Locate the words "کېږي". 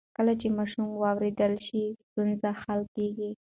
2.95-3.31